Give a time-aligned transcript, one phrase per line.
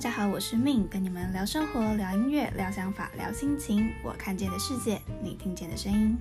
[0.00, 3.92] 大家好，我是 Min，跟你们聊生活、聊音乐、聊想法、聊心情。
[4.02, 6.16] 我看见的世界，你听见的声音。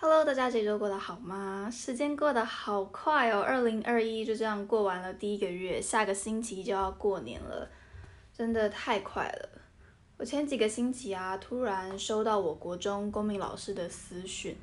[0.00, 1.68] Hello，大家这周过得好吗？
[1.70, 7.68] 时间过得好快哦，二零二一就这样过完了第一个月，下个星期就要过年了，
[8.32, 9.60] 真的太快了。
[10.16, 14.56] 我前几个星期啊，突然收到我国中公民老师的私讯。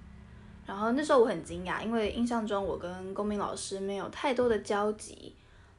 [0.66, 5.36] 然后那时候我很惊讶，因为印象中我跟公民老师没有太多的交集。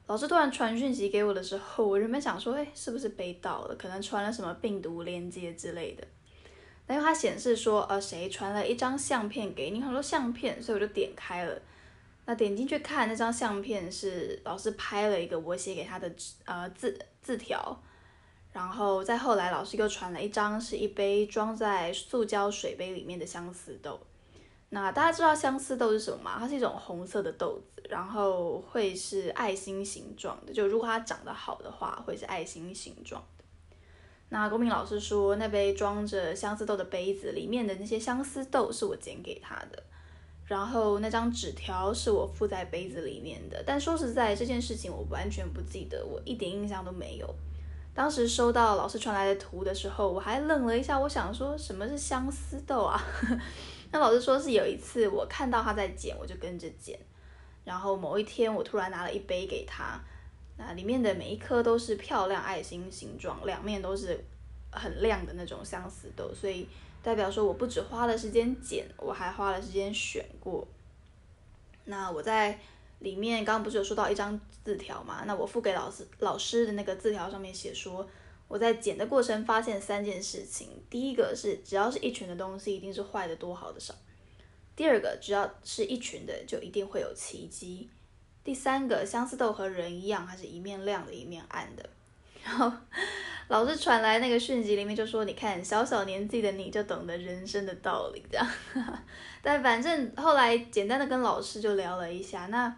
[0.07, 3.75] 老师突然传讯息给我的时候，我原本想说，哎，是不是被盗了？
[3.77, 6.07] 可能传了什么病毒链接之类的。
[6.85, 11.57] 但因为它显示说，呃，谁传了一张相片给你，很多相片，所以我就点开了。
[12.27, 16.13] 那点进去看那张相片是老师拍了一个我写给他的
[16.45, 17.81] 呃字字条，
[18.53, 23.99] 然后再后来老师又传了一张是一杯装在塑胶水杯里面的相思豆。
[24.75, 26.37] 那大家知道相思豆是什么吗？
[26.39, 30.53] 它是一种红色的豆子，然后会是爱心形状的。
[30.55, 33.45] 就如果它长得好的话，会是爱心形状的。
[34.31, 39.83] 那公民老师说，那杯装着相思豆的杯子里面的那些相思豆是我捡给他的，
[40.47, 43.63] 然后那张纸条是我附在杯子里面的。
[43.67, 47.29] 但说实在，这件事情我完全不记得，我一点印象都没有。
[47.93, 52.99] 当时收到老师传来的图的时候，我还愣了一下，我想说什么是相思豆啊？
[53.93, 56.99] 那老师说是有一次我看到他在剪，我就跟着剪。
[57.63, 60.01] 然后某一天我突然拿了一杯给他，
[60.57, 64.25] 那里面的每一颗都是漂亮爱心形状，两面都是
[64.73, 66.67] 很亮的那种相思豆，所以
[67.03, 70.67] 代表说我不止花了时间剪，我还花了时间选过。
[71.85, 72.59] 那我在
[73.01, 75.25] 里面刚刚不是有说到一张字条嘛？
[75.27, 78.09] 那我付给老师老师的那个字条上面写说。
[78.53, 83.95] 我在剪的过程发现三件事情：第一个是只要是一群的东西，一定是坏的多好的少；
[84.77, 87.89] 第二个只要是一群的，就一定会有奇迹；
[88.45, 91.89] 第三个相似豆和人一样，它是一面亮的，一面暗的。
[92.45, 92.71] 然后
[93.49, 98.47] 老师传来那个讯息里面就说：“你看，小小年纪的你就懂得人生的道理。”这样，
[99.41, 102.77] 但反正后来简单的跟老师就聊了一下，那。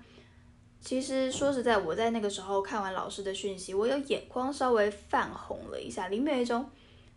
[0.85, 6.69] 其实说实在，我在那个时候看完老师的讯息，我有眼眶稍微泛红了一下，里面有一种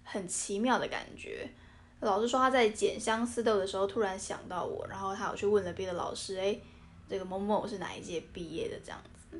[0.06, 1.50] 很奇妙的感觉。
[2.00, 6.58] 老师说他在剪相思豆的时候突然想到我，然后他有去问了别的老师，哎，
[7.10, 9.38] 这个某某是哪一届毕业的这样子。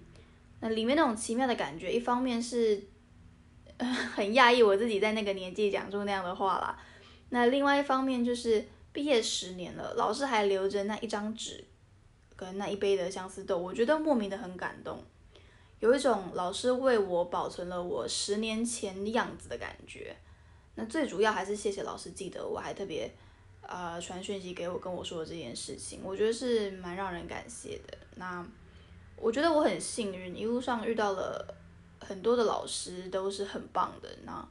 [0.60, 2.84] 那里面那种奇妙的感觉，一方面是
[3.80, 6.78] 很讶异我自己在那个年纪讲出那样的话啦，
[7.30, 11.64] 那另外一方面就是毕业十年了，老师还留着那一张纸。
[12.38, 15.04] 跟那一杯的相思豆，我觉得莫名的很感动，
[15.80, 20.16] 有一种老师为我保存了我十年前样子的感觉。
[20.76, 23.12] 那最主要还是谢谢老师记得我，还特别
[23.62, 27.98] 呃传讯息给我，跟我说这件事情，我觉得是蛮让人感谢的。
[28.16, 28.46] 那
[29.16, 31.56] 我觉得我很幸运，一路上遇到了
[32.00, 34.10] 很多的老师，都是很棒的。
[34.24, 34.48] 那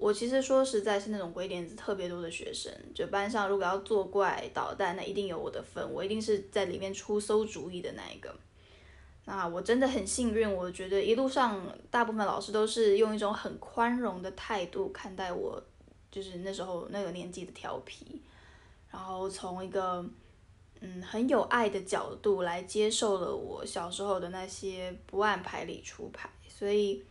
[0.00, 8.32] 我其实说实在，是那种鬼点子特别多的学生，就班上如果要作怪捣蛋，那一定有我的份，我一定是在里面出馊主意的那一个。
[9.24, 11.60] 那我真的很幸运，我觉得一路上
[11.90, 15.60] 大部分老师都是用一种很宽容的态度看待我，
[16.12, 18.22] 就是那时候那个年纪的调皮，
[18.92, 20.08] 然后从一个
[20.78, 27.04] 嗯很有爱的角度来接受了我小时候的那些不按牌理出牌，所以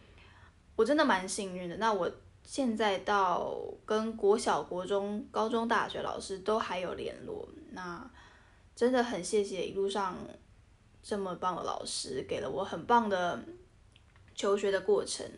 [0.77, 1.75] 我真的蛮幸运的。
[1.75, 2.09] 那我。
[2.47, 3.53] 现在到
[3.85, 8.09] 跟国小、国中、高中、大学老师都还有联络，那
[8.73, 10.15] 真的很谢谢一路上
[11.03, 13.43] 这么棒的老师，给了我很棒的
[14.33, 15.29] 求学的过程。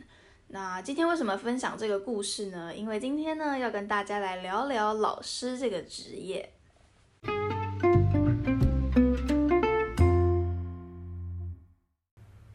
[0.49, 2.71] 那今天为什么分享这个故事呢？
[2.75, 6.53] 因为今天呢要跟大家来聊聊老师这个职业。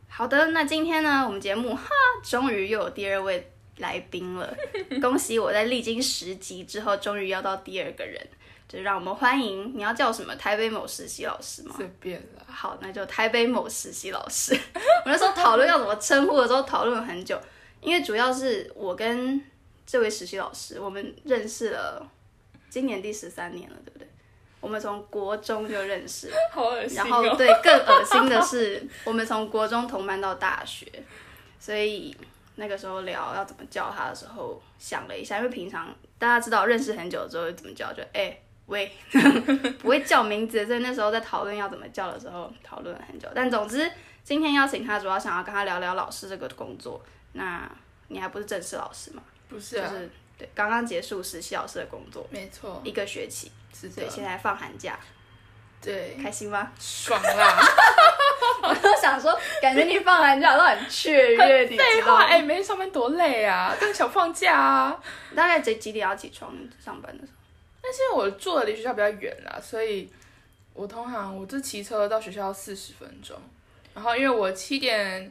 [0.06, 1.88] 好的，那今天呢我们节目哈，
[2.22, 3.50] 终于又有第二位。
[3.79, 4.57] 来宾了，
[5.03, 8.25] 恭喜我在历经十集之后，终于要到第二个人，
[8.69, 9.77] 就让我们欢迎。
[9.77, 10.34] 你要叫什么？
[10.37, 11.75] 台北某实习老师吗？
[11.77, 12.45] 随便了。
[12.47, 14.54] 好，那就台北某实习老师。
[15.04, 17.37] 我那时候讨论要怎么称呼的时候，讨论了很久，
[17.81, 19.43] 因为主要是我跟
[19.84, 22.09] 这位实习老师，我们认识了，
[22.71, 24.09] 今年第十三年了，对不对？
[24.60, 26.97] 我们从国中就认识， 好恶心。
[26.97, 30.87] 然后对，更恶心的是，我们从国中同班到大学，
[31.59, 32.16] 所以。
[32.56, 38.91] 那个时候聊要怎么叫他的时候，想了一下，因为平常大家知道认识很久之后怎么叫，就哎喂，
[39.80, 43.28] 不会叫名字，所以那时候在讨论要怎么叫的时候讨论了很久。
[43.34, 43.91] 但总之
[44.22, 47.04] 今天邀请他，主要想要跟他聊聊老师这个工作。
[47.33, 47.71] 那
[48.09, 49.22] 你还不是正式老师吗？
[49.48, 54.98] 不是，就是对，刚刚结束实习老师的工作，没错，一个学期，是对，现在放寒假，
[55.84, 56.71] 对，开心吗？
[56.81, 57.63] 爽啦！
[58.63, 62.25] 我都想说，感觉你放寒假都很雀跃，你废话，知道吗？
[62.25, 64.98] 哎、每天上班多累啊，但想放假啊。
[65.34, 66.53] 大概几几点要起床
[66.83, 67.39] 上班的时候？
[67.83, 70.10] 但是我住的离学校比较远啦，所以
[70.72, 73.36] 我通常我这骑车到学校四十分钟，
[73.95, 75.31] 然后因为我七点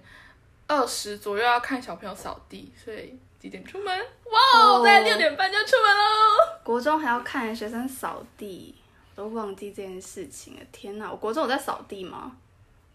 [0.68, 3.98] 二十左右要看小朋友扫地，所以几点出门？
[3.98, 6.60] 哇哦，哦大概六点半就出门喽。
[6.64, 8.83] 国中还要看学生扫地，我
[9.16, 10.62] 都忘记这件事情了。
[10.72, 12.36] 天哪，我国中有在扫地吗？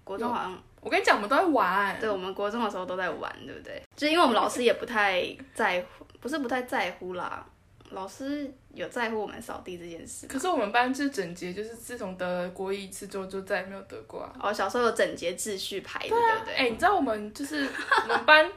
[0.05, 2.01] 国中好像我跟你讲，我们都在玩。
[2.01, 3.83] 对，我们国中的时候都在玩，对不对？
[3.95, 5.23] 就是因为我们老师也不太
[5.55, 7.45] 在乎，不是不太在乎啦，
[7.91, 10.27] 老师有在乎我们扫地这件事。
[10.27, 14.35] 可是我们班就是整洁，就是自从得了国一一次之后，就再也没有得过啊。
[14.41, 16.55] 哦，小时候有整洁秩序排的，对不对？
[16.55, 17.69] 哎、你知道我们就是
[18.05, 18.51] 我们班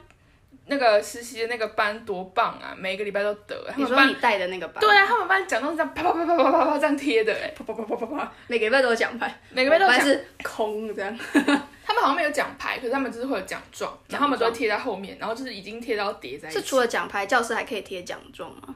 [0.66, 3.56] 那个实习的那个班多棒啊，每个礼拜都得。
[3.70, 11.18] 他们班你说你带的那个班，对啊，他们班奖状是这样啪啪啪啪啪啪啪这样贴的，哎，啪啪啪啪啪啪，每个礼拜都有奖牌，每个礼拜都有是空这样。
[11.84, 16.58] 他们好像没有奖牌，可是他们就是会有奖状，然后他们都会贴在后面，然后就是已经贴到叠在一起。
[16.58, 18.74] 是除了奖牌，教室还可以贴奖状吗？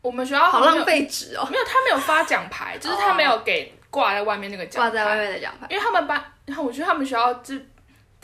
[0.00, 4.90] 我们学校好浪费纸哦，没有，他没有发奖牌，就是他没有给挂在外面那个奖牌。
[4.90, 5.66] 挂在外面的奖牌。
[5.68, 7.54] 因为他们班，然后我觉得他们学校就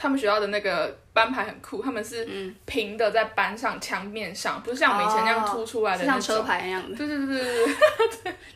[0.03, 6.23] 他们学校的那个班牌很酷，他们是嗯平的在班上墙面上，不是像我们以前那样凸出来的那种。
[6.23, 7.75] 是像车牌那样的，对对对对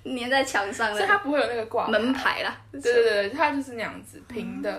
[0.02, 2.37] 对，粘在墙上的所以它不会有那个挂门牌。
[2.37, 2.56] 牌啦。
[2.73, 4.73] 对对对，它就是那样子平的，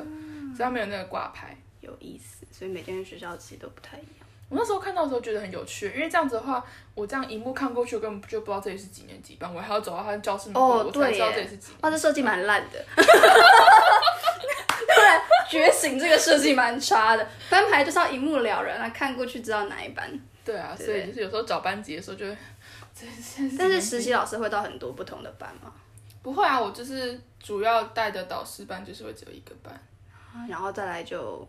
[0.56, 1.56] 所以它没有那个挂牌。
[1.82, 4.10] 有意思，所以每间学校其实都不太一样。
[4.48, 6.64] 我那时候看到的时候觉得很有趣，因为这样子的话，
[6.94, 11.80] 我这样一幕看过去，我根本就不知道这里是几年级班，我还要走到他的教室门口，哦我才知道这里是几年。
[11.82, 12.86] 哇，这设计蛮烂的。
[14.88, 17.28] 突然觉醒，这个设计蛮差的。
[17.50, 20.08] 翻牌就是要一目了然啊，看过去知道哪一班。
[20.44, 22.38] 对啊，对所以就是有时候找班级的时候就会，
[23.58, 25.72] 但是实习老师会到很多不同的班吗，
[26.22, 29.74] 不会啊，我就是主要带的导师班就是会只有一个班。
[30.50, 31.48] 然后再来就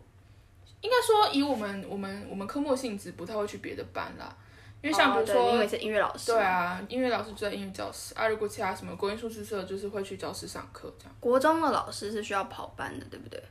[0.81, 4.35] 应该说，以我们我们我们科目性质不太会去别的班啦，
[4.81, 11.15] 因为像比如说，因为是音乐老师，对，啊，音乐老师就在音乐教室啊，如果其他什么国音数字社，就是会去教室上课这样。
[11.19, 13.41] 国中的老师是需要跑班的，对不对？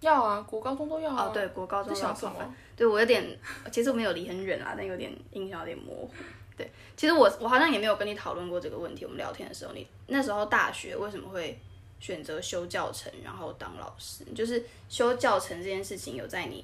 [0.00, 1.28] 要啊，国高中都要啊。
[1.28, 2.46] 哦，对，国高中都要跑班。
[2.46, 2.54] 么？
[2.76, 3.24] 对我有点，
[3.72, 6.10] 其实我没有离很远啦，但有点印象有点模糊。
[6.56, 9.04] 对，其实我我好像也没有跟你讨论过这个问题。
[9.04, 11.58] 我们聊天的时候，你那时候大学为什么会
[12.04, 14.26] 选择修教程，然后当老师？
[14.36, 16.62] 就是修教程这件事情有在你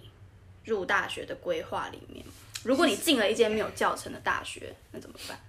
[0.67, 2.33] 入大学的规划里面吗？
[2.63, 5.41] 如果你进了一间没有教程的大学，那怎么办？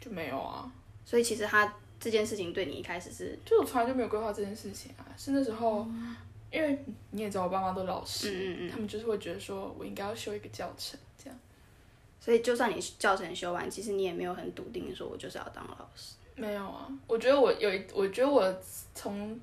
[0.00, 0.72] 就没有啊，
[1.04, 5.86] 所以其实他这件事情对你一开始是，就我从来就没有规划这件事情啊，是那时候，
[6.50, 11.38] 因为你也知道我爸妈都老师，嗯嗯嗯，他们就是会觉得说我应该要修一个教程这样。
[12.18, 16.14] 所以就算你教程修完，其实你也没有很笃定说我就是要当老师。
[16.36, 18.54] 没有啊，我觉得我有一，我觉得我
[18.94, 19.40] 从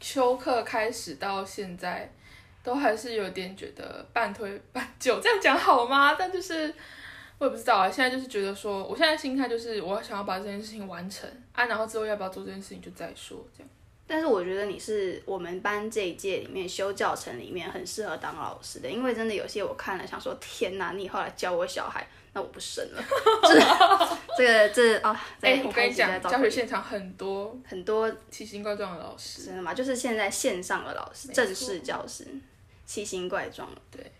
[0.00, 2.10] 休课开始到现在，
[2.64, 6.16] 都还是有点觉得半推半就，这样讲好吗？
[6.18, 6.74] 但就是
[7.38, 13.68] 我也不知道啊，现在就是觉得说，我现在心态就是我想要把这件事情完成啊，然后之后要不要做这件事情就再说，这样。
[14.12, 23.02] 但是我觉得你是我们班这一届里面修教程里面很适合当老师的，因为真的有些我看了想说，天哪，你以后来教我小孩，那我不生了。
[23.42, 23.58] 这
[24.36, 29.72] 这个这啊，哎、在我跟你讲，教学学现场很多很多奇形怪状的老师，真的吗？
[29.72, 32.26] 就是现在线上的老师，正式教师，
[32.84, 33.66] 奇形怪状。
[33.90, 34.12] 对，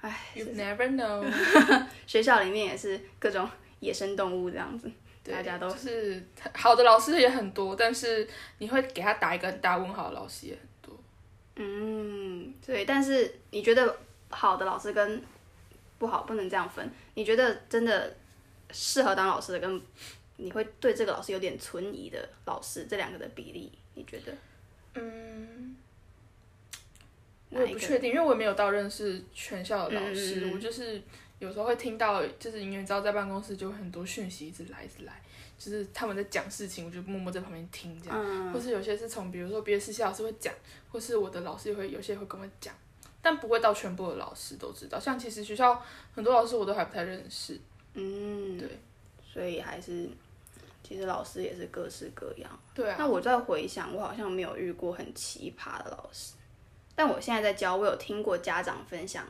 [0.00, 1.22] 哎，You never know，
[2.08, 3.46] 学校里面也是各种
[3.80, 4.92] 野生动物这样子，对
[5.30, 6.22] 大家都就是
[6.54, 8.26] 好的老师也很多，但是
[8.58, 10.98] 你会给他打一个很大问号的老师也很多。
[11.56, 13.96] 嗯，对，但是你觉得
[14.30, 15.22] 好的老师跟
[15.98, 16.90] 不好不能这样分？
[17.14, 18.16] 你觉得真的
[18.70, 19.80] 适合当老师的，跟
[20.36, 24.32] 你会对这个老师有点存疑的老师，这两个的比例，你觉得？
[24.94, 25.76] 嗯，
[27.50, 31.02] 我也不确定，因为我也没有到认识全校的老师，嗯嗯嗯我就是
[31.38, 35.22] 有时候会听到，就是因为你知道在办公室就会很多讯息一直来一直来，
[35.56, 38.52] 就是他们在讲事情，我就默默在旁边听这样，嗯。
[38.52, 40.52] 或是有些是从比如说别的实习老师会讲，
[40.90, 42.74] 或是我的老师也会有些会跟我讲，
[43.22, 45.80] 但不会到全部的老师都知道，像其实学校
[46.14, 47.60] 很多老师我都还不太认识，
[47.94, 48.68] 嗯，对，
[49.22, 50.08] 所以还是
[50.82, 52.50] 其实老师也是各式各样。
[52.74, 56.34] 对啊，那我在回想，我好像没有遇过很奇葩的老师，
[56.94, 59.24] 但我现在在教，我有听过家长分享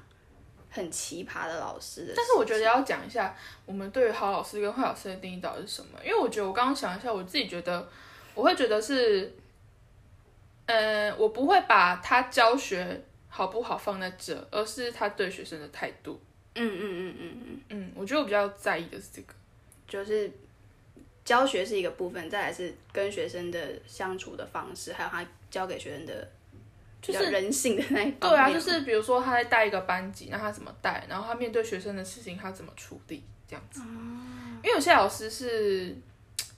[0.71, 2.13] 很奇葩的老师的。
[2.17, 3.35] 但是我觉得要讲一下，
[3.67, 5.99] 我们对于好老师跟坏老师的定义到底是什么？
[6.05, 7.89] 因为我觉得我刚刚想一下，我自己觉得，
[8.35, 9.35] 我会觉得是，
[10.67, 16.21] 呃，我不会把他教学好不好放在这，而是他对学生的态度。
[16.55, 19.35] 嗯嗯嗯嗯嗯，嗯，我觉得我比较在意的是这个。
[19.87, 20.31] 就是
[21.25, 26.29] 教学是一个部分，再来是跟学生的相处的方式，还有他教给学生的
[27.09, 33.81] 比较人性的那一方对啊，就是比如说他在带一个班级，那他怎么带，然后他面对学生的事情他怎么处理，这样子。
[34.63, 35.97] 因为有些老师是，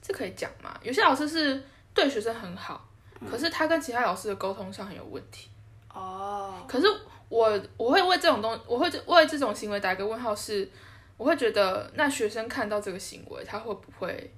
[0.02, 0.76] 这可以讲嘛？
[0.82, 1.62] 有些老师是
[1.94, 2.84] 对学生很好，
[3.30, 5.48] 可是他跟其他老师的沟通上很有问题。
[5.92, 6.86] 哦，可是
[7.28, 10.68] 我我会为这种东，我会为这种行为打一个问号是，
[11.16, 14.32] 我会觉得那学生看到这个行为，他会不会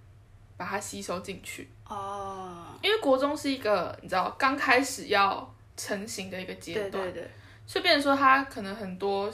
[0.57, 1.71] 把它吸收进去？
[1.87, 7.31] 哦，因为国中是一个你知道刚开始要成型的一个阶段，对对，
[7.67, 9.33] 所以变成说他可能很多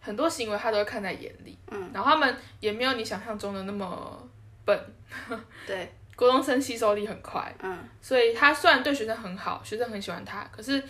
[0.00, 4.28] 很多行为他都会看在眼里，嗯，然后他们也没有你想象中的那么
[4.64, 4.78] 笨，
[5.66, 10.82] 对，高中生吸收力很快，嗯，所以他虽然对学生很好，学生很喜欢他，可是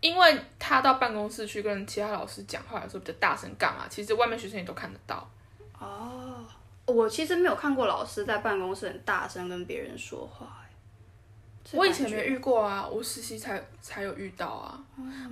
[0.00, 5.28] 因为他到办公室去跟其他老师讲话的时候比较大声干嘛，其实外面学生也都看得到。
[5.78, 6.44] 哦，
[6.86, 10.64] 我其实没有看过老师在办公室很大声跟别人说话，
[11.72, 14.78] 我以前没遇过啊，我实习才才有遇到啊，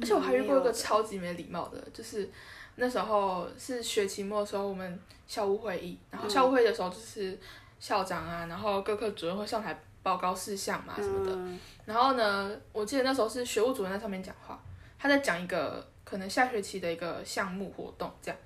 [0.01, 2.29] 而且我还遇过一个超级没礼貌的，就是
[2.77, 7.39] 那时候是学期末的时候，我们校务会议，然后校务会议的时候就是
[7.79, 11.59] 校长啊，然后各科主任会上台报告事项嘛什么的，嗯。
[11.85, 14.61] 然后呢，我记得那时候是学务主任在上面讲话，
[14.99, 18.41] 他在讲一个可能下学期的一个项目活动这样，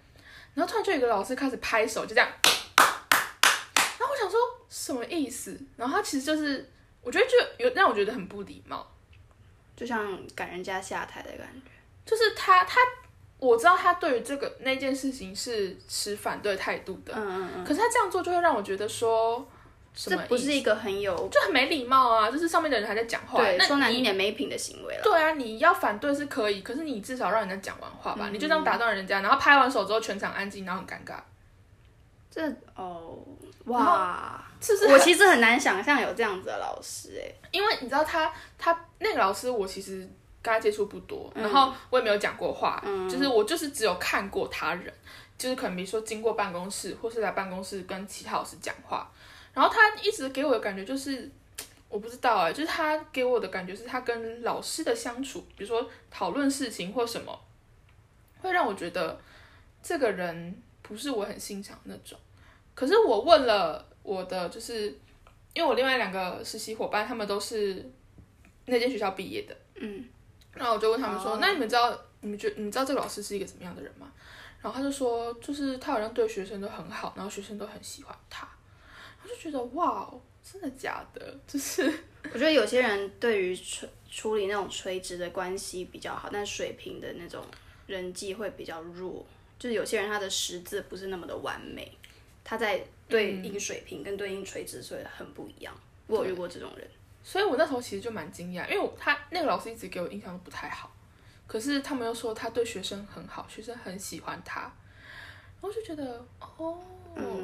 [0.55, 2.29] 然后突然就有一个老师开始拍手，就这样，
[2.77, 5.59] 然后我想说什么意思？
[5.77, 6.69] 然后他其实就是，
[7.09, 8.87] 我觉得就有让我觉得很不礼貌，
[9.75, 11.71] 就像赶人家下台的感觉。
[12.05, 12.79] 就是他他
[13.39, 19.39] 我知道他对于这个那件事情是持反对态度的，嗯嗯嗯，可是他这样做就会让我觉得说
[19.95, 25.03] 什这么意思不是一个很有就很没礼貌啊，就是上面的人还在讲话，对那你说难听点没品的行为了。
[25.03, 31.19] 对啊，你要反对是可以，可是你至少让人家讲完话嗯吧，你就这样打断人家，然后拍完手之后全场安静，然后很尴尬，
[32.31, 33.19] 这哦
[33.69, 34.89] 哇，是不是？
[34.89, 37.49] 我其实很难想象有这样子的老师哎。
[37.53, 40.01] 因为你知道他他那个老师，我其实
[40.43, 44.93] 跟他接触不多，嗯然后我也没有讲过话，就是我就是只有看过他人，
[45.39, 49.11] 就是可能比如说经过办公室，或是来办公室跟其他老师讲话，
[49.55, 51.31] 然后他一直给我的感觉就是。
[51.91, 57.41] 我不知道哎、就是他给我的感觉是他跟老师的相处，比如说讨论事情或什么，
[58.43, 59.19] 会让我觉得
[59.83, 62.19] 这个人不是我很欣赏那种。
[62.79, 64.97] 可是我问了我的，就是
[65.53, 67.85] 因为我另外两个实习伙伴，他们都是
[68.67, 70.05] 那间学校毕业的，嗯，
[70.53, 74.13] 然后我就问他们说：“哦那你们知道，你们觉你们知道这个老师是一个怎么样的人吗？”
[74.63, 78.49] 然后他就说：“就是他好像对学生都很好，然后学生都很喜欢他。”
[79.25, 81.37] 我就觉得哇，哦真的假的？
[81.49, 81.83] 就是
[82.33, 87.45] 我觉得有些人对于处处理那种垂直的关系比较好，但水平的那种
[87.89, 89.27] 人际会比较弱。
[89.59, 91.98] 就是有些人他的识字不是那么的完美，
[92.49, 95.75] 他在对应水平跟对应垂直所以很不一样。
[96.07, 96.91] 我有遇过这种人，
[97.23, 100.91] 所以我那时候其实就蛮惊讶，因为我他那个老师一直给我印象都不太好，
[101.47, 104.73] 可是他们又说他对学生很好，学生很喜欢他，然
[105.61, 106.79] 后就觉得哦，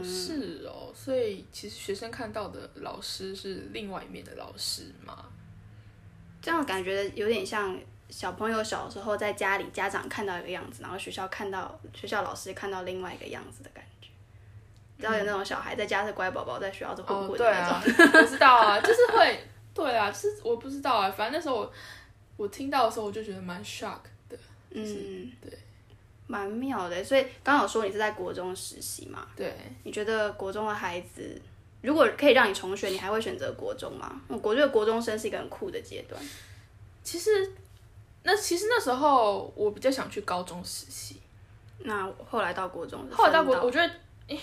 [0.02, 5.26] 是哦，所以其实学生看到的老师是另外一面的老师嘛。
[6.40, 13.83] 这样感觉有点像小朋友小时候在家里家长看到一个样子，然后学校看到学校老师看到另外一个样子的感觉。
[13.83, 13.83] 你
[15.04, 17.76] 知道有那种小孩在家是乖宝宝，在学校是混哦，混对的那种。
[18.06, 21.72] 啊， 我知道啊，就是会，对啊，就是我不知道啊，反正那时候我
[22.36, 24.36] 我听到的时候，我就觉得蛮 shock 的。
[24.70, 25.56] 嗯，对，
[26.26, 27.04] 蛮妙的。
[27.04, 29.26] 所以刚刚有说你是在国中实习嘛？
[29.36, 31.40] 对，你觉得国中的孩子，
[31.82, 34.20] 如果可以让你重选，你还会选择国中吗？
[34.28, 36.20] 我觉得国中生是一个很酷的阶段。
[37.02, 37.52] 其实
[38.22, 41.20] 那其实那时候我比较想去高中实习，
[41.80, 43.94] 那后来到国中，后来到国，分我觉得，
[44.28, 44.40] 诶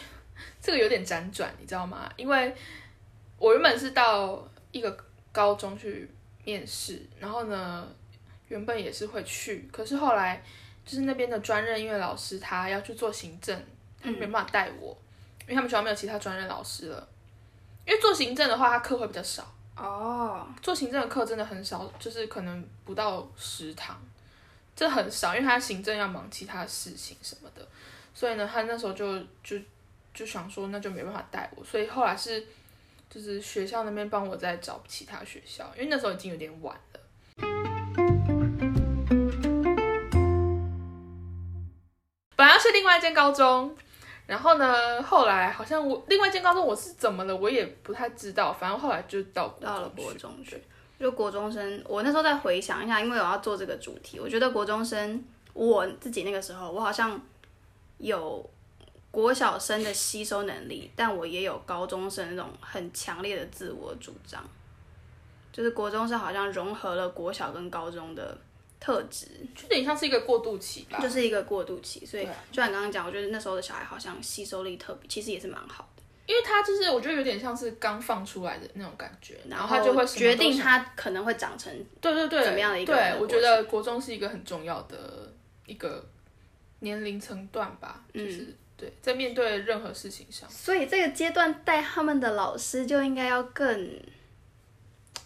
[0.62, 2.08] 这个有点辗转，你知道吗？
[2.16, 2.56] 因为
[3.38, 4.96] 我原本是到一个
[5.32, 6.10] 高中去
[6.46, 7.88] 面试，然后呢，
[8.48, 10.44] 原本也是会去，可是后来
[10.86, 13.60] 就是那边的专任音乐老师他要去做行政，
[14.02, 14.96] 他没办法带我，
[15.42, 17.08] 因为他们学校没有其他专任老师了。
[17.86, 24.00] 因为做行政的话，他课会比较少，哦，做行政的课真的很少，就是可能不到十堂，
[24.76, 27.68] 这很少，因为他行政要忙其他事情什么的，
[28.14, 29.58] 所以呢，他那时候就就
[30.14, 32.46] 就想说，那就没办法带我，所以后来是
[33.10, 37.00] 就是学校那边帮我再找其他学校，因为那时候已经有点晚了。
[42.36, 43.76] 本来要去另外一间高中，
[44.26, 50.62] 然后呢，后来好像我另外一间高中我是怎么了，我也不太知道，反正后来就到国到了国中去，
[51.00, 57.20] 就国中生，我那时候再回想一下，因为我要做这个主题，我觉得国中生我自己那个时候，我好像
[57.98, 58.50] 有
[59.12, 64.42] 国小生的吸收能力，但我也有高中生那种很强烈的自我主张，
[65.52, 68.38] 就是国中生好像融合了国小跟高中的
[68.80, 70.98] 特质，就有点像是一个过渡期吧。
[71.00, 72.06] 就是一个过渡期。
[72.06, 76.02] 所以就像你刚刚讲，我觉得那时候的小孩好像吸收力特别，其实也是蛮好的。
[76.28, 85.30] 因为他就是我觉得有点像是刚放出来的那种感觉，然然后他就会决定他可能会长成对对对怎么样的一个对我觉得国中是一个很重要的
[85.66, 86.02] 一个
[86.80, 94.00] 年龄层段吧，嗯就是、对在面对任何事情上，所以这个阶段带他们的老师就应该要更，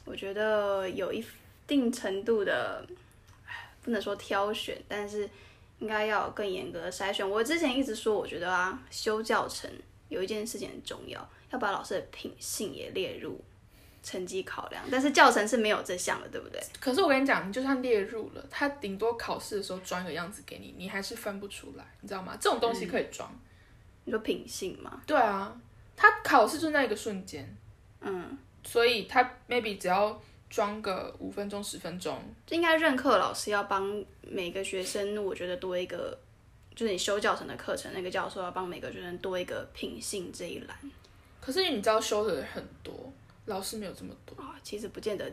[0.04, 1.26] 我觉得有一
[1.66, 2.86] 定程度的，
[3.48, 5.30] 唉不能说挑选，但是
[5.80, 7.28] 应该要更严格的筛选。
[7.28, 9.72] 我之前一直说，我觉得啊，修教程
[10.10, 13.42] 有一件事情很重要，要把老师的品性也列入
[14.04, 16.62] 成绩考量，但是教程是没有这项的，对不对？
[16.80, 22.38] 可是我跟你讲，你就算列入了，他顶多考试的时候装个样子给你，你还是分不出来，你知道吗？
[22.40, 23.28] 这种东西可以装。
[24.06, 25.02] 你说品性吗？
[25.06, 25.56] 对啊，
[25.96, 27.46] 他考试就那一个瞬间，
[28.00, 30.20] 嗯，所以他 maybe 只要
[30.50, 36.18] 装个五分钟十分钟，就应该任课老师要帮每个学生，我觉得多一个，
[36.76, 40.78] 就是你修教程的课程，那个教授要帮每个学生多一个品性这一栏
[41.42, 43.12] 可是你知道修的人很多，
[43.46, 44.42] 老师没有这么多。
[44.42, 45.32] 啊，其实不见得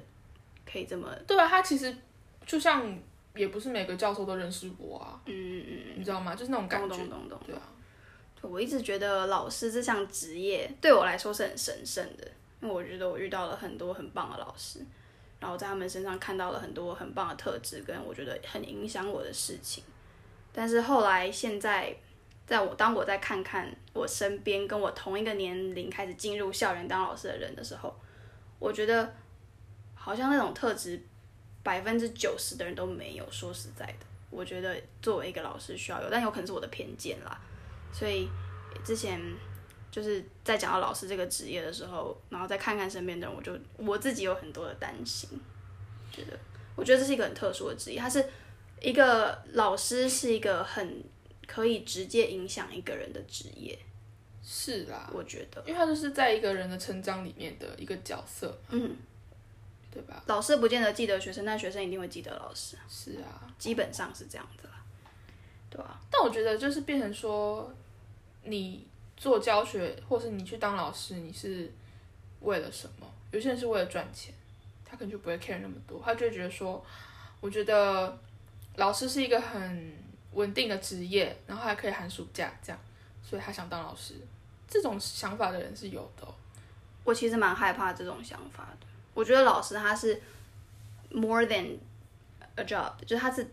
[0.64, 1.94] 可以这么，对啊，他其实
[2.46, 2.98] 就像
[3.34, 6.34] 也不是每个教授都认识我啊，嗯嗯嗯你知道吗？
[6.34, 7.04] 就是那种感懂觉。
[7.06, 7.40] 懂懂懂。
[7.46, 7.62] 对啊，
[8.42, 12.26] 我一直觉得老师这项职业对我来说是很神圣的，
[12.60, 14.80] 因为我觉得我遇到了很多很棒的老师，
[15.40, 19.84] 然后在他们身上看到了很多很棒的特质，跟我觉得很影响我的事情。
[20.52, 21.96] 但是后来现在，
[22.46, 27.94] 在我当我再看看我身边跟我同一个年龄开始进入校园当老师的人的时候，
[28.58, 29.14] 我觉得
[29.94, 31.00] 好像那种特质
[31.62, 33.24] 百分之九十的人都没有。
[33.30, 37.40] 说实在的，我觉得作为一个老师需要有，但有可能是我的偏见啦。
[37.92, 38.28] 所以
[38.84, 39.20] 之前
[39.90, 45.28] 就是在讲到老师这个职业的时候，然后再看看身边的人，我就我自己有很多的担心，
[46.10, 46.38] 觉得
[46.74, 48.24] 我觉得这是一个很特殊的职业，它是
[48.80, 51.04] 一个老师是一个很
[51.46, 53.78] 可以直接影响一个人的职业，
[54.42, 58.96] 是啦，我觉得，因为他就是在一个人的成长里面的一个角色，嗯，
[59.90, 60.22] 对吧？
[60.26, 64.82] 老师不见得记得学生，但学生一定会记得老师，是啊，基本上是这样子啦，
[65.68, 67.72] 对吧、但我觉得就是变成说，
[68.44, 71.72] 你做教学或是你去当老师，你是
[72.40, 73.06] 为了什么？
[73.30, 74.34] 有些人是为了赚钱，
[74.84, 76.84] 他可能就不会 care 那么多，他就觉得说，
[77.40, 78.18] 我觉得
[78.76, 79.92] 老师是一个很
[80.32, 82.78] 稳定的职业，然后还可以寒暑假这样，
[83.22, 84.14] 所以他想当老师。
[84.68, 86.26] 这种想法的人是有的、
[87.04, 88.86] 我其实蛮害怕这种想法的。
[89.12, 90.18] 我觉得老师他是
[91.10, 91.76] more than
[92.54, 93.46] a job，就是他是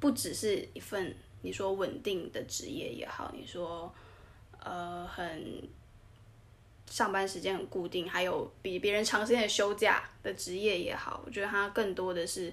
[0.00, 3.94] 不只是一份你说稳定的职业也好，你说
[4.64, 5.62] 呃很
[6.90, 12.52] 上班时间很固定，还有比别人长时间的休假的职业也好，我觉得它更多的是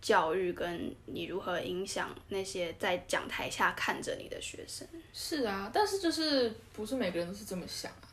[0.00, 4.86] 教育跟你如何影响那些在讲台下看着你的学生。
[5.12, 8.08] 是啊，但是就是不是每个人都是这么想啊。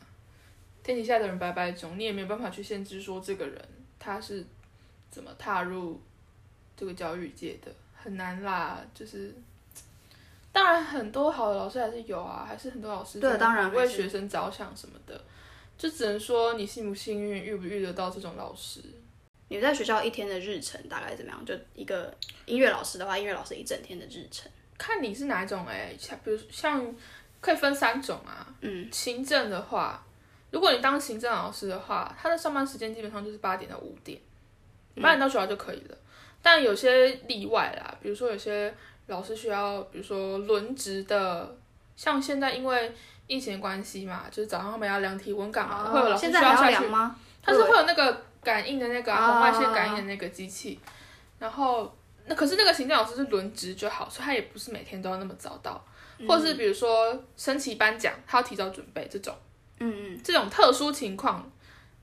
[0.82, 4.44] 天底下的人百百种，你也没有办法去限制说这个人他是
[5.10, 6.00] 怎么踏入
[6.76, 8.82] 这个教育界的，很难啦。
[8.94, 9.34] 就是，
[10.52, 15.20] 当然很多好的老师还是有啊，还是很多老师对当然为学生着想什么的，
[15.78, 18.80] 就只能说你幸不幸运，遇不遇得到这种老师。
[19.48, 21.44] 你在学校一天的日程大概怎么样？
[21.44, 22.12] 就一个
[22.46, 24.50] 音乐老师的话，音乐老师一整天的日程。
[24.78, 26.94] 看你是哪一种哎、像比如像
[27.40, 28.46] 可以分三种啊。
[28.60, 30.04] 嗯，行政的话，
[30.50, 34.20] 如果你当行政老师的话，他的上班时间基本上就是八点到五点，
[35.02, 35.98] 八点到学校就可以了。
[36.40, 38.72] 但有些例外啦，比如说有些
[39.10, 41.56] 老师需要，比如说轮值的，
[41.96, 42.94] 像现在因为
[43.26, 47.16] 疫情的关系嘛，就是早上他们要量体温干嘛的，会有老师需要下去量吗？
[47.42, 50.78] 它是会有那个感应的那个、红外线感应的那个机器，
[51.38, 51.94] 然后
[52.26, 55.82] 那可是那个行政老师是轮值就好，所以他也不是每天都要那么早到，
[56.28, 59.34] 或者是比如说升旗颁奖，他要提早准备这种，
[59.78, 61.50] 嗯嗯，这种特殊情况，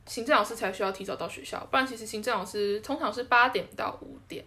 [0.05, 4.43] 行政老师才需要提早到学校，不然其实行政老师通常是八点到五点，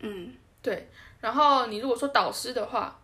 [0.00, 0.88] 嗯，对，
[1.20, 2.96] 然后你如果说导师的话。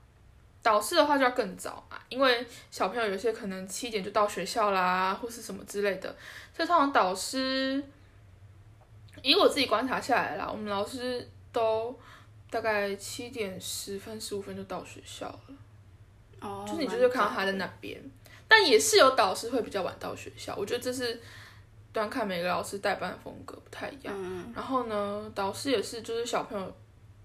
[0.62, 6.12] 导师的话就要更早啊，因为小朋友有些可能七点就到学校啦，或是什么之类的，
[6.52, 7.80] 所以通常导师，
[9.22, 11.96] 以我自己观察下来啦，我们老师都
[12.50, 15.54] 大概七点十分、十五分就到学校了，
[16.40, 18.02] 哦，就是你就是看到他在那边，
[18.48, 21.22] 但也是有导师会比较晚到学校，我觉得这是
[21.92, 24.12] 端看每个老师带班的风格不太一样。
[24.18, 26.76] 嗯，然后呢，导师也是就是小朋友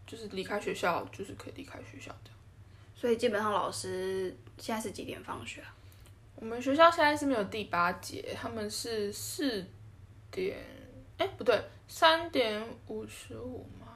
[0.05, 2.31] 就是离开学校就是可以离开学校的。
[2.95, 5.73] 所以基本上老师现在是几点放学啊？
[6.35, 9.65] 我们学校现在是没有第八节，他们是四
[10.31, 10.57] 点，
[11.17, 13.87] 哎，不对，三点五十五吗？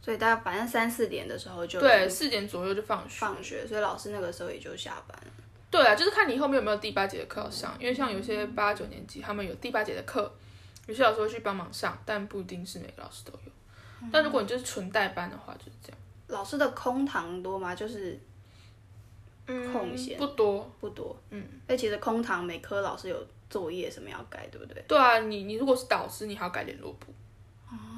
[0.00, 3.20] 所以大家反正三四点的时候就对，四点左右就放学。
[3.20, 5.32] 放学，所以老师那个时候也就下班了。
[5.70, 10.32] 对啊，就是看你后面有没有第八节的课要上，因为像有些八九年级他们有第八节的课，
[10.86, 13.52] 有些老师会去帮忙上，但不一定是每个老师都有。
[14.12, 15.98] 但如果你就是纯代班的话，就是这样。
[16.28, 17.74] 老师的空堂多吗？
[17.74, 18.18] 就是
[19.46, 20.70] 嗯，空闲不多。
[20.80, 24.84] 不多，嗯，而其实空堂每科老师有作业什么要改，对不对？
[24.86, 27.12] 对啊，你你如果是导师，你还要改联络簿。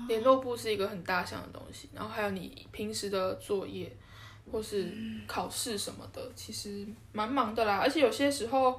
[0.09, 3.95] 联络簿是一个很大项的东西，然后还有你平时的作业
[4.51, 4.93] 或是
[5.29, 7.77] 考试什么的，其实蛮忙的啦。
[7.77, 8.73] 而且有些时候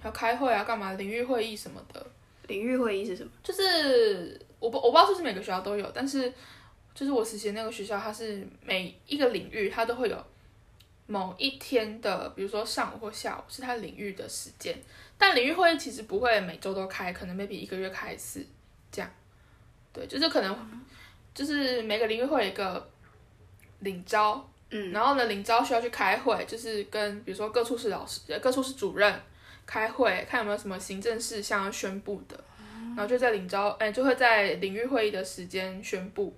[0.00, 2.06] 还要开会啊，干嘛领域会议什么的。
[2.46, 3.30] 领域会议是什么？
[3.42, 6.32] 就是我不我不知道是不是每个学校都有，但是
[6.94, 10.24] 就是我实习那个学校，它是每一个领域它都会有
[11.06, 14.76] 某一天的，比如说上午或下午是它领域的时间。
[15.18, 18.46] 但领域会议其实不会每周都开，可能 maybe 一个月开一次
[18.90, 19.10] 这样。
[19.92, 20.56] 对，就是可能
[21.34, 22.88] 就是每个领域会有一个
[23.80, 29.20] 领招，嗯，然后呢领招需要去开会，就是跟比如说各处室老师、呃各处室主任
[29.66, 32.42] 开会，看有没有什么行政事项要宣布的，
[32.88, 36.34] 然后就在领招，哎、就会在领域会议的时间宣布。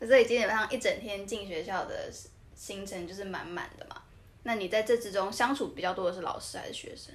[0.00, 2.10] 所以基本上一整天进学校的
[2.54, 4.02] 行程就是满满的嘛。
[4.44, 7.14] 那你在这之中相处比较多的是老师还是学生？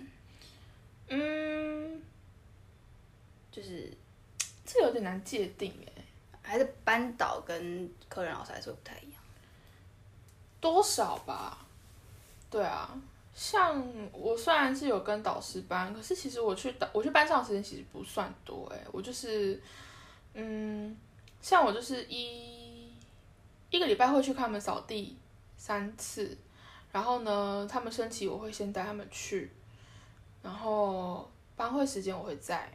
[1.08, 2.02] 嗯，
[3.52, 3.92] 就是
[4.66, 6.04] 这有点难界定哎，
[6.42, 9.22] 还是班导跟科任老师还是会不太一样？
[10.62, 11.66] 多少吧？
[12.50, 12.90] 对啊，
[13.36, 19.62] 像我虽然是有跟导师班，可是其实我去导我去班上的时间其实不算多哎，我就是
[20.34, 20.96] 嗯，
[21.42, 22.90] 像我就是一
[23.70, 25.18] 一个礼拜会去看他们扫地
[25.58, 26.38] 三次，
[26.94, 29.52] 然后呢，他们升旗我会先带他们去，
[30.42, 32.72] 然后班会时间我会在。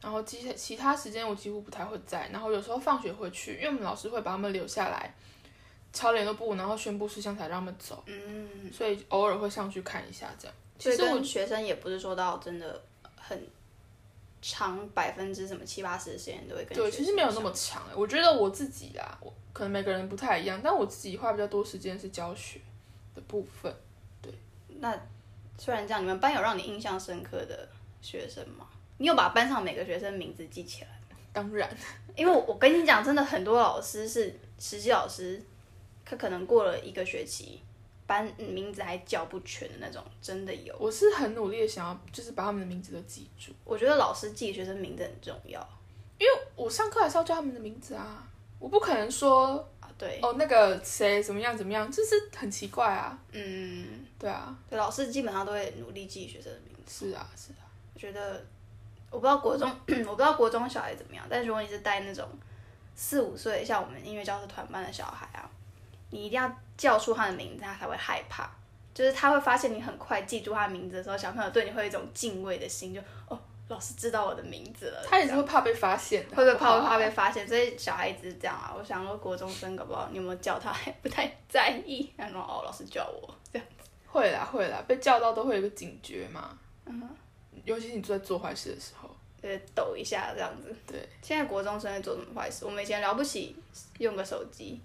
[0.00, 5.12] 然后其其他时间我几乎不太会在，然后有时候放学会去，因为我们老师会把他们留下来，
[5.96, 10.54] 抄联络簿，然后宣布事项才让他们走，嗯，所以偶尔会上去看一下这样。
[10.78, 12.82] 所以其实我跟学生也不是说到真的
[13.16, 13.42] 很
[14.42, 17.94] 长，百分之什么七八十的时间都会跟对，其实没有那生么长欸。
[17.94, 22.60] 我觉得我自己啦，我可能每个人不太一样，但我自己花比较多时间是教学
[23.14, 23.74] 的部分。
[24.20, 24.30] 对
[24.78, 24.94] 那
[25.56, 27.66] 虽然这样，你们班有让你印象深刻的
[28.02, 28.66] 学生吗？
[28.98, 30.88] 你有把班上每个学生名字记起来？
[31.32, 31.68] 当然，
[32.16, 35.42] 因为我我跟你讲，真的很多老师是实习老师，
[36.06, 37.60] 他可能过了一个学期，
[38.06, 40.74] 班嗯名字还叫不全的那种，真的有。
[40.78, 45.60] 我是很努力的想要，就是把他们的名字都记住，我觉得老师记学生名字很重要
[46.18, 48.26] 因为我上课还是要叫他们的名字啊，
[48.58, 49.90] 我不可能说啊。
[49.98, 53.18] 对，哦那个谁怎么样怎么样，就是很奇怪啊。
[53.32, 57.08] 嗯，对啊，对，老师基本上都会努力记学生的名字。
[57.08, 57.64] 是啊，是啊。
[57.94, 58.44] 我觉得，
[59.10, 59.66] 我不知道国中，
[60.06, 62.28] 我不知道国中小孩怎么样，但是如果你是带那种
[62.94, 65.48] 四五岁，像我们音乐教室团班的小孩啊，
[66.10, 68.50] 你一定要叫出他的名字，他才会害怕。
[68.94, 73.38] 就是他会发现你很快记住他的名字的时候，小朋友对你会有一种敬畏的心，就哦，
[73.68, 75.04] 老师知道我的名字了。
[75.06, 77.46] 他也是会怕被发现的，会不会怕不怕被发现？
[77.46, 78.74] 所以小孩子是这样啊。
[78.76, 83.68] 我想说国中生搞不好你有没有叫他还不太在意，然后哦老师叫我这样。
[84.06, 86.58] 会啦会啦，被叫到都会有一个警觉嘛。
[86.86, 87.08] 嗯
[87.64, 89.10] 尤其是你在做坏事的时候。
[89.42, 90.74] 就是抖一下这样子。
[90.86, 92.64] 对，现在国中生在做什么坏事？
[92.64, 93.54] 我们以前了不起
[93.98, 94.80] 用个手机，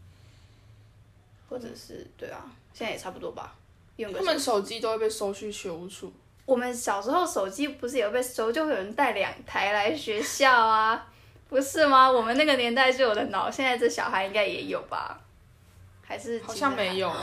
[1.52, 3.54] 或者是对啊，现在也差不多吧。
[3.98, 6.12] 用他们手机都会被收去学务处。
[6.46, 11.06] 我们小时候手机不是有被收，就会有人带两台来学校啊，
[11.50, 12.10] 不是吗？
[12.10, 15.20] 我们那个年代就有的脑，现在这小孩应该也有吧？
[16.02, 17.10] 还是好像没有？
[17.10, 17.16] 有，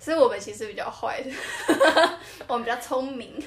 [0.00, 1.30] 所以我们其实比较坏的，
[2.48, 3.40] 我们比较聪明，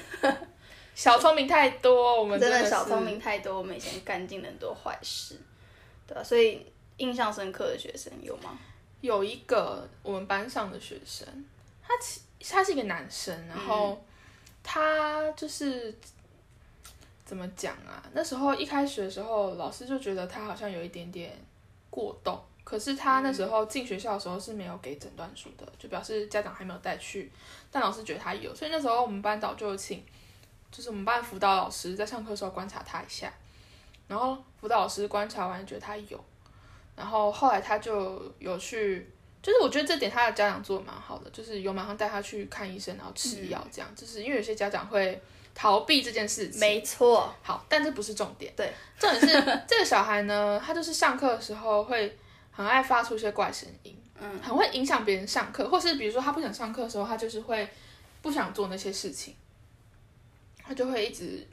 [0.94, 5.38] 小聪明太多，我们的真的小聪明太多，我们以前干尽了很多坏事，
[6.06, 6.66] 对啊，所以
[6.96, 8.58] 印象深刻的学生有吗？
[9.00, 11.26] 有一个我们班上的学生，
[11.82, 14.02] 他其他是一个男生，然后
[14.62, 15.96] 他就是
[17.24, 18.02] 怎么讲啊？
[18.12, 21.32] 那时候一开始的时候，老师就觉得他好像有一点点
[21.90, 27.30] 过动，可是他那时候进学校的时候是没有给诊断书的，就表示家长还没有带去，
[27.70, 30.04] 但老师觉得他有，所以那时候我们班导就请，
[30.70, 33.32] 就是我们班辅导老师在上课的时候观察他一下，
[34.06, 36.24] 然后辅导老师观察完觉得他有，
[36.98, 39.08] 然后后来他就有去。
[39.40, 45.18] 就是我觉得这点他的家长做的蛮好的，就是有马上带他去看医生，然后吃药，这样、就是因为有些家长会
[45.54, 46.58] 逃避这件事情。
[46.58, 48.52] 没错，好，但这不是重点。
[48.56, 52.18] 对，重点是这个小孩呢，他就是上课的时候会
[52.50, 57.66] 很爱发出一些怪声音，嗯，很会影响别人上课，或是比如说他不想上课的时候，他就是会
[58.20, 59.36] 不想做那些事情，
[60.62, 61.46] 他就会一直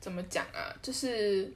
[0.00, 1.50] 怎么讲啊，就是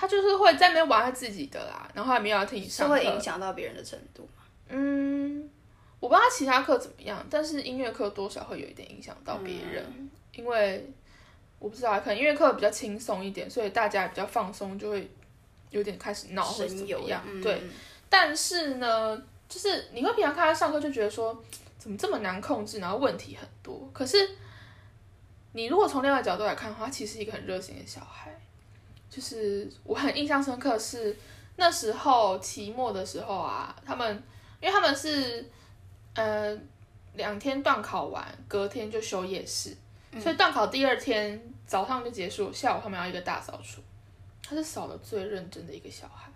[0.00, 2.94] 他就是会在那边玩他自己的啦，然后还没有要听你上课。
[2.94, 4.44] 会影响到别人的程度吗？
[4.68, 5.50] 嗯，
[5.98, 10.88] 我不知道其他课怎么样，但是音乐课多少会有一点影响到别人，嗯因为
[11.58, 15.10] 我不知道，可能音乐课比较轻松一点，所以大家也比较放松，就会
[15.70, 17.20] 有点开始闹或者怎么样。
[17.26, 17.60] 嗯对，
[18.08, 21.42] 但是呢，就是你会平常看他上课就觉得说，
[21.76, 23.90] 怎么这么难控制，然后问题很多。
[23.92, 24.30] 可是
[25.54, 28.38] 你如果从另外角度来看的话，他其实是一个很热心的小孩。
[29.10, 31.16] 就是我很印象深刻是
[31.56, 34.22] 那时候期末的时候啊，他们
[34.60, 35.44] 因为他们是
[36.14, 36.56] 呃
[37.14, 39.76] 两天段考完，隔天就休夜市，
[40.20, 43.80] 所以段考第二天早上就结束，下午他们要一个大扫除。
[44.42, 46.30] 他是扫的最认真的一个小孩，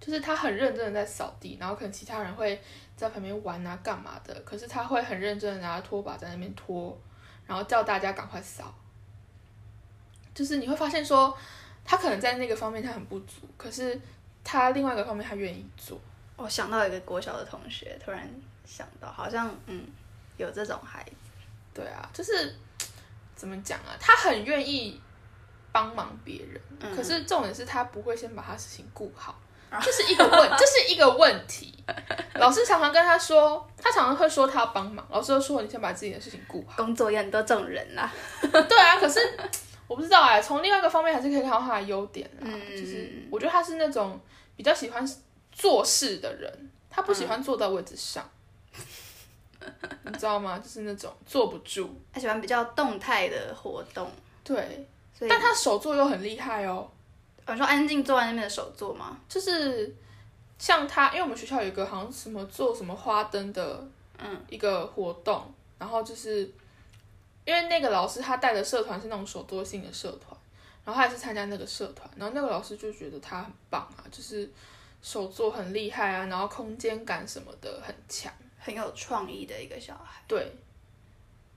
[0.00, 2.60] 就是他很认真的在扫地，然后可能其他人会
[2.96, 6.98] 在旁边玩啊干嘛的，可是他会很认真的拿拖把在那边拖，
[7.46, 8.74] 然后叫大家赶快扫。
[10.38, 11.36] 就是你会发现说，
[11.84, 14.00] 他可能在那个方面他很不足，可是
[14.44, 16.00] 他另外一个方面他愿意做。
[16.36, 18.30] 我想到一个国小的同学，突然
[18.64, 19.84] 想到，好像嗯
[20.36, 21.32] 有这种孩子，
[21.74, 22.54] 对啊，就是
[23.34, 25.00] 怎么讲啊，他很愿意
[25.72, 29.36] 帮忙别人，嗯可是重点是他不会先把他事情顾好，
[29.82, 31.74] 这是一个问，这是一个问题。
[32.34, 36.76] 老师常常跟他说，他常常会说他要帮忙，老师就说你先把自己的事情顾好。
[36.76, 38.08] 工作也很多这种人啦。
[38.40, 39.18] 对啊，可是
[39.88, 44.20] 我不知道哎、从另外一个方面还是可以看到他的优点啦，嗯就是我觉得他是那种
[44.56, 45.04] 比较喜欢
[45.50, 48.28] 做事的人，他不喜欢坐在位置上。
[50.04, 50.58] 你知道吗？
[50.58, 54.10] 就是那种坐不住，他喜欢比较动态的活动，
[54.44, 54.86] 对，
[55.28, 56.88] 但他手作又很厉害哦。
[57.44, 59.18] 我说安静坐在那边的手作吗？
[59.28, 59.94] 就是
[60.58, 63.86] 像他，因为我们学校有一个好像什么做什么花灯的，
[64.18, 66.50] 嗯，一个活动，然后就是
[67.48, 70.38] 因为那个老师他带的社团是那种手作性的社团，
[70.84, 74.52] 然后他也是参加那个社团，然后那个老师就觉得他很棒啊，就是
[75.00, 80.22] 手作很厉害啊，然后空间感什么的很强，很有创意的一个小孩。
[80.28, 80.52] 对，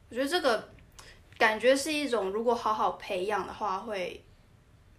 [0.08, 0.70] 我觉得这个
[1.38, 4.24] 感觉是一种，如果好好培养的话，会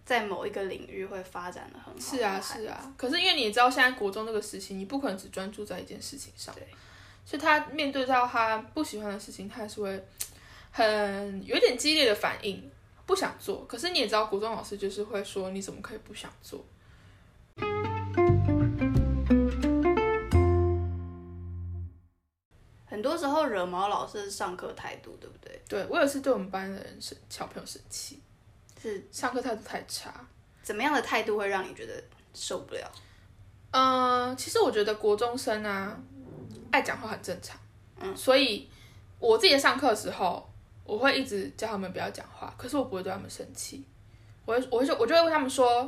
[0.05, 1.99] 在某一个领域会发展的很好。
[1.99, 6.67] 是啊是啊，可是因为你也知道现在国中这个时期，你不可能只专注在一件事情上，对，
[7.25, 10.05] 所以他面对到他不喜欢的事情，他还是会
[10.75, 12.67] 很有一点激烈的反应，
[13.05, 13.63] 不想做。
[13.67, 16.65] 可是你也知道，国中老师就是会说，你怎么可以不想做？
[22.87, 25.61] 很多时候惹毛老师的上课态度，对不对？
[25.69, 28.19] 对我有一次对我们班的人生小朋友生气，
[28.81, 30.11] 是上课态度太差。
[30.63, 32.91] 怎么样的态度会让你觉得受不了？
[33.69, 35.95] 嗯，其实我觉得国中生啊，
[36.71, 37.55] 爱讲话很正常。
[37.99, 38.67] 嗯，所以
[39.19, 40.49] 我自己在上课的时候，
[40.83, 43.85] 我会一直叫他们不要讲话，可是我不会对他们生气。
[44.45, 45.83] 我会，我会就我就会问他们说：“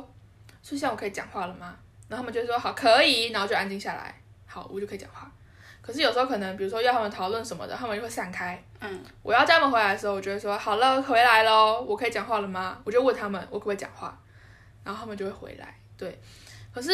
[0.62, 1.76] 所以现在我可以讲话了吗？”
[2.08, 5.30] 然后他们就会说：“好，可以。”然后就安静下来，好，我就可以讲话。
[5.82, 8.60] 可是有时候可能，比如说要他们讨论什么的，他们就会散开。
[8.80, 14.18] 嗯，我要叫他们回来的时候，我就会说：“好了，回来喽，我可以讲话了吗？”我就问他们：“我可不可以讲话？”
[14.82, 15.78] 然后他们就会回来。
[15.96, 16.18] 对，
[16.72, 16.90] 可是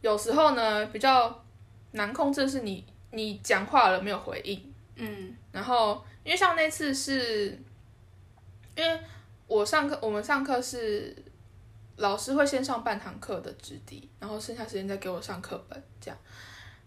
[0.00, 1.44] 有时候呢，比较
[1.92, 7.58] 难控制的是你你讲话了没有回应，嗯然后因为像那次是，
[8.76, 9.00] 因为
[9.46, 11.16] 我上课我们上课是
[11.96, 16.18] 老师会先上半堂课的质地，然后剩下时间再给我上课本这样，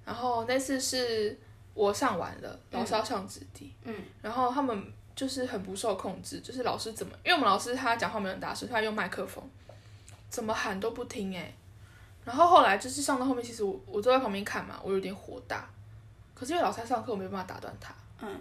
[0.06, 1.38] 然后那次是
[1.74, 9.44] 我上完了，老师要上质地，嗯，然后他们就是很不受控制，就是老师怎么，因为我们老师他讲话没有很大声，他用麦克风，
[10.30, 11.54] 怎么喊都不听哎、
[12.24, 15.68] 然后后来就是上到后面，其实我我坐在旁边看嘛，我有点火大。
[16.36, 17.94] 可是因为老师在上课，我没办法打断他。
[18.22, 18.40] 嗯。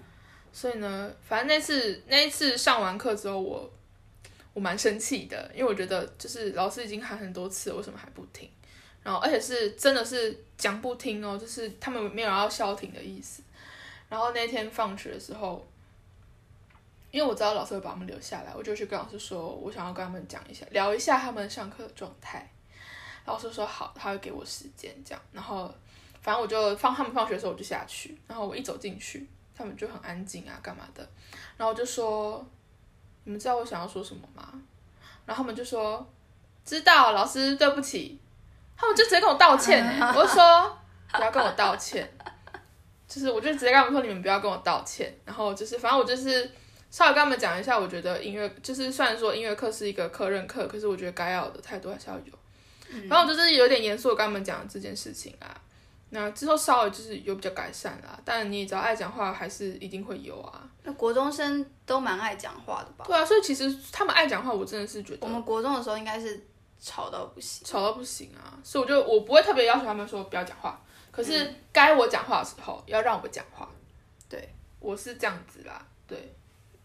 [0.53, 3.73] 所以呢，反正那次那一次上完课之后，我
[4.53, 8.49] 我蛮生气的，因为我觉得就是老师已经喊很多次，为什么还不听？
[9.03, 13.43] 然后而且是真的是讲不听哦，就是他们没有要消停的意思。
[14.09, 15.67] 然后那天放学的时候，
[17.11, 22.49] 因为我知道老师会把他们留下来，我就去跟老师说，我想要跟他们讲一下，聊一下他们上课的状态。
[23.25, 25.23] 老师说好，他会给我时间这样。
[25.33, 25.75] 然后
[26.21, 29.27] 反正我就放他们放学的时候我就下去，然后我一走进去，
[29.63, 31.09] 他们就很安静啊，干嘛的。
[31.57, 32.45] 然后我就说，
[33.25, 34.53] 你们知道我想要说什么吗？
[35.25, 36.05] 然后他们就说
[36.65, 38.19] 知道，老师对不起。
[38.75, 40.77] 他们就直接跟我道歉哎、 我就说
[41.13, 42.11] 不要跟我道歉，
[43.07, 45.15] 就是我就直接跟他们说你们不要跟我道歉。
[45.25, 46.51] 然后就是反正我就是
[46.91, 52.33] 稍微跟他们讲一下，我觉得音乐就是虽然说音乐课是一个课任课，可是我觉得该要的态度还是要有。
[53.09, 55.55] 然后我就是有点严肃的跟他们讲这件事情啊。
[56.15, 60.69] 那之后稍微就是有比较改善啦，但你也知道爱讲话还是一定会有啊。
[60.83, 63.05] 那国中生都蛮爱讲话的吧？
[63.07, 66.39] 对啊，所以其实他们爱讲话，我真的是觉得我们国中的时候应该是
[66.79, 67.67] 吵到不行。
[67.67, 70.79] 吵到不行啊，所以我就我不会特别要求他们说不要讲话，
[71.11, 73.67] 可是该我讲话的时候要让我讲话。
[74.29, 76.35] 对，我是这样子啦，对，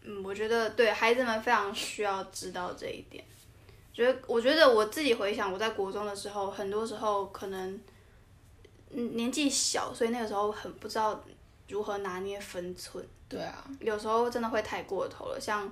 [0.02, 3.22] 嗯，我觉得对孩子们非常需要知道这一点。
[3.92, 7.82] 觉得我觉得我自己回想，我在国中的时候，很多时候可能嗯
[8.90, 11.22] 年纪小，所以那个时候很不知道
[11.68, 13.04] 如何拿捏分寸。
[13.28, 15.38] 对啊，有时候真的会太过头了。
[15.40, 15.70] 像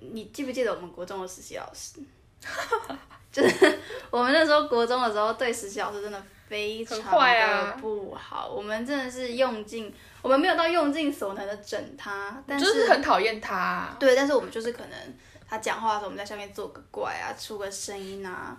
[0.00, 2.00] 你记不记得我们国中的实习老师？
[3.32, 3.78] 就是
[4.10, 8.48] 我们那时候国中的时候，对实习老师真的非常的啊不好。
[8.48, 15.14] 我们真的是用尽，我们没有到用尽所能的整他，但就是很讨厌他啊、对，但是我们就是可能
[15.46, 18.56] 他讲话的时候，我们在下面做个怪啊，出个声音啊。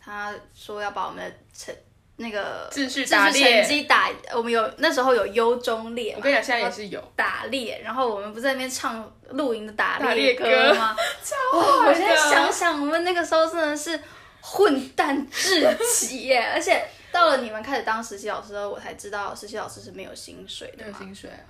[0.00, 1.72] 他说要把我们的成
[2.16, 6.18] 那个秩序秩打裂成绩打，我们有那时候有优中劣嘛。
[6.18, 10.94] 我跟你讲，现在也是有，打猎，然后我们不是在那边唱露营的打打猎猎歌歌吗？
[11.24, 11.86] 超哇！
[11.86, 13.98] 我现在想想，我们那个时候真的是
[14.40, 16.40] 混蛋至极耶！
[16.52, 20.98] 而且到了你们开始当实习老师的时候，我才知道实习老师是没有薪水的没有。
[20.98, 21.40] 薪水啊，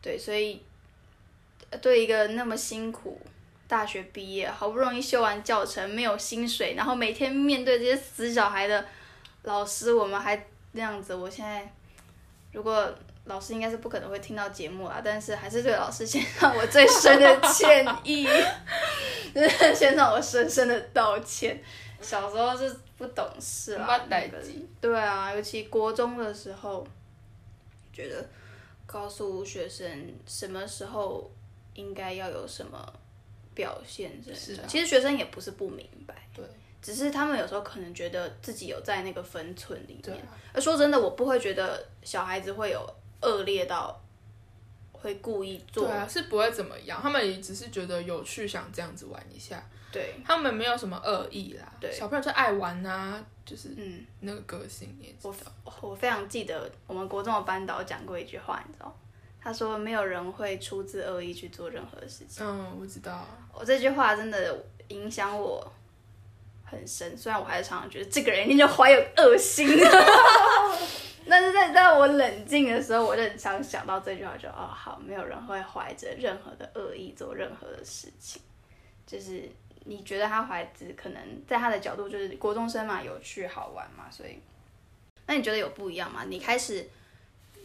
[0.00, 0.62] 对，所以
[1.70, 3.20] 呃对一个那么辛苦，
[3.66, 8.86] 大学毕业好不容易修完教程，没有薪水，然后每天面对这些死小孩的
[9.44, 11.14] 老师，我们还那样子。
[11.14, 11.72] 我现在
[12.52, 12.92] 如果
[13.24, 18.26] 老师应该是不可能会听到节目啦，但是还是对老师献上我最深的歉意，
[19.34, 21.62] 就是献上我深深的道歉。
[22.00, 24.38] 小时候是不懂事啦，那个
[24.78, 26.86] 对啊，尤其国中的时候，
[27.94, 28.22] 觉得
[28.84, 31.30] 告诉学生什么时候
[31.72, 32.92] 应该要有什么
[33.54, 36.44] 表现是很是啊其实学生也不是不明白，对
[36.84, 40.18] 只是他们有时候可能觉得自己有在那个分寸里面。
[40.18, 43.98] 啊，而说真的，我不会觉得小孩子会有恶劣到
[44.92, 45.86] 会故意做。
[45.86, 51.72] 对啊，是不会怎么样，他们也只是觉得有趣，想这样子玩一下，对他们没有什么恶意啦。
[51.80, 55.72] 对小朋友就爱玩啊，就是嗯，那个个性也知我道。
[55.80, 58.94] 我非常记得我们国中的班导讲过一句话，你知道？
[59.40, 62.46] 他说没有人会出自恶意去做任何事情。
[62.46, 63.26] 嗯，我知道。
[63.52, 65.70] 我这句话真的影响我
[66.64, 69.68] 很深，虽然我还是常常觉得这个人一定就怀有恶心，
[71.28, 78.42] 但是在在我冷静的时候，我就很常想到这句话就，哦好，没有人会怀着任何的恶意做任何的事情，
[79.06, 79.48] 就是
[79.84, 84.38] 你觉得他孩子可能在他的角度就是国中生嘛，有趣好玩嘛，所以
[85.26, 86.24] 那你觉得有不一样吗？
[86.28, 86.88] 你开始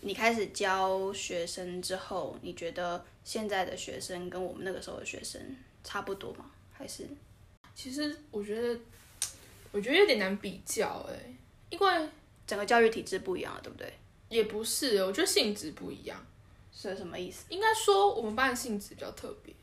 [0.01, 5.41] 你开始教学生之后，你觉得现在的学生跟我们那个时候的学生
[5.83, 6.45] 差不多吗？
[6.71, 7.05] 还是
[7.81, 8.77] 其实我觉得，
[9.71, 11.15] 我觉得有点难比较哎、
[11.69, 12.09] 因为
[12.45, 13.93] 整个教育体制不一样了，对不对？
[14.27, 16.21] 也不是，我觉得性质不一样。
[16.73, 17.45] 是什么意思？
[17.47, 19.53] 应该说我们班的性质比较特别，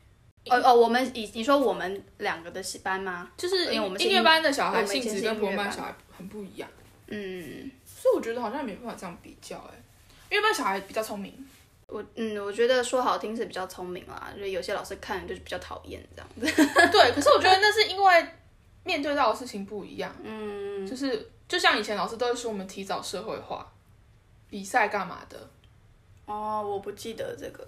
[0.49, 3.31] 哦哦，我们以你说我们两个的戏班吗？
[3.37, 6.67] 就是因为我们是音音乐班的小孩性质跟普通班班小孩很不一样，
[7.05, 9.77] 嗯，所以我觉得好像没办法这样比较哎、
[10.31, 11.46] 音乐班小孩比较聪明，
[11.87, 16.63] 我嗯，我觉得说好听是比较聪明啦，就是有些老师看就是比较讨厌这样子。
[16.91, 18.27] 对，可是我觉得那是因为
[18.83, 23.65] 面对到的事情不一样，嗯，就是就像以前老师都会说我们提早社会化，
[24.49, 25.49] 比赛干嘛的，
[26.25, 27.67] 哦，我不记得这个。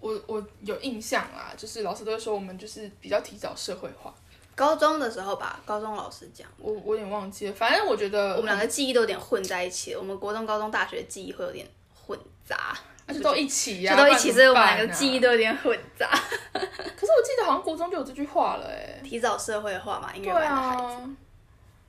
[0.00, 4.12] 我我有印象啦，就是老师都会说我们就是比较提早社会化，
[4.54, 9.98] 高中的时候吧，高中老师讲，我我有点忘记了，反正我觉得我们两个记忆都有点混在一起了。
[9.98, 16.08] 我们国中、高中、大学的记忆会有点混杂，而且都一起呀、就都一起，所以我们两个记忆都有点混杂。
[16.52, 20.56] 可是我记得好像国中就有这句话了哎、提早社会化嘛，音对乐班的。
[20.56, 20.82] 孩子。
[20.82, 21.16] 啊，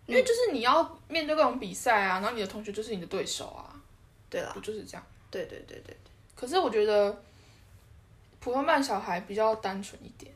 [0.07, 3.73] 因为就是你要面对各种比赛啊，然后你的同学就是你的对手啊，
[4.29, 5.03] 对啦，不就是这样？
[5.31, 5.97] 对对对对，
[6.35, 7.17] 可是我觉得
[8.39, 10.31] 普通班小孩比较单纯一点，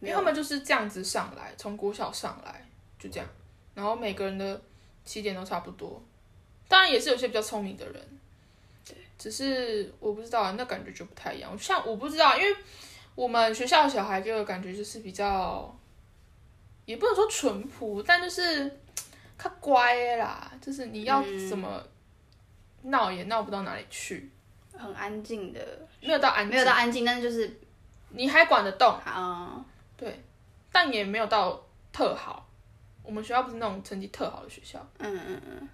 [0.00, 2.66] 因为他们就是这样子上来，从国小上来
[2.98, 3.28] 就这样，
[3.74, 4.60] 然后每个人的
[5.04, 6.02] 起点都差不多，
[6.66, 8.02] 当然也是有些比较聪明的人，对，
[9.24, 11.58] 只是我不知道，那感觉就不太一样。
[11.58, 12.54] 像我不知道，因为
[13.14, 15.74] 我们学校的小孩给我的感觉就是比较，
[16.84, 18.70] 也不能说淳朴，但就是
[19.38, 21.82] 他乖啦，就是你要嗯怎么
[22.82, 24.30] 闹也闹不到哪里去，
[24.76, 25.58] 很安静的，
[26.02, 27.50] 没有到安静，没有到安静，但是就是
[28.10, 29.64] 你还管得动，啊、
[29.96, 30.22] 对，
[30.70, 31.58] 但也没有到
[31.90, 32.46] 特好。
[33.02, 35.68] 我们学校不是那种成绩特好的学校，嗯嗯嗯。